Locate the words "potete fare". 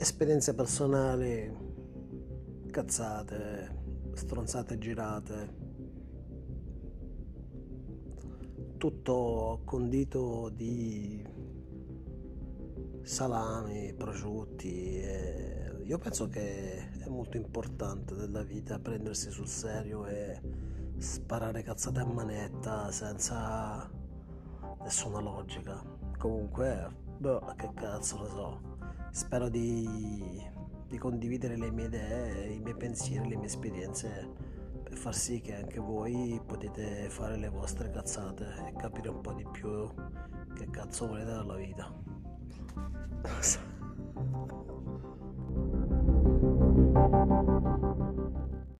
36.44-37.36